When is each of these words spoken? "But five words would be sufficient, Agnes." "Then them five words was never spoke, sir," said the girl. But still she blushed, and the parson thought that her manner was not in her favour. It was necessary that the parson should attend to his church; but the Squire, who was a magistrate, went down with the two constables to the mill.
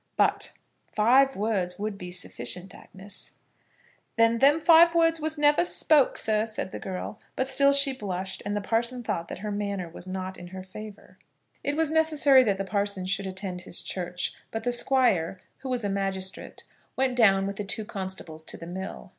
"But 0.17 0.53
five 0.95 1.35
words 1.35 1.77
would 1.77 1.95
be 1.95 2.09
sufficient, 2.11 2.73
Agnes." 2.73 3.33
"Then 4.15 4.39
them 4.39 4.59
five 4.59 4.95
words 4.95 5.19
was 5.19 5.37
never 5.37 5.63
spoke, 5.63 6.17
sir," 6.17 6.47
said 6.47 6.71
the 6.71 6.79
girl. 6.79 7.19
But 7.35 7.47
still 7.47 7.71
she 7.71 7.93
blushed, 7.93 8.41
and 8.43 8.55
the 8.57 8.61
parson 8.61 9.03
thought 9.03 9.27
that 9.27 9.37
her 9.45 9.51
manner 9.51 9.87
was 9.87 10.07
not 10.07 10.39
in 10.39 10.47
her 10.47 10.63
favour. 10.63 11.19
It 11.63 11.77
was 11.77 11.91
necessary 11.91 12.43
that 12.45 12.57
the 12.57 12.63
parson 12.65 13.05
should 13.05 13.27
attend 13.27 13.59
to 13.59 13.65
his 13.65 13.83
church; 13.83 14.33
but 14.49 14.63
the 14.63 14.71
Squire, 14.71 15.39
who 15.59 15.69
was 15.69 15.83
a 15.83 15.87
magistrate, 15.87 16.63
went 16.95 17.15
down 17.15 17.45
with 17.45 17.57
the 17.57 17.63
two 17.63 17.85
constables 17.85 18.43
to 18.45 18.57
the 18.57 18.65
mill. 18.65 19.09